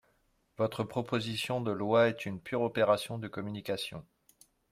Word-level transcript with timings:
Votre 0.57 0.83
proposition 0.83 1.61
de 1.61 1.71
loi 1.71 2.07
est 2.07 2.25
une 2.25 2.41
pure 2.41 2.63
opération 2.63 3.19
de 3.19 3.27
communication. 3.27 4.03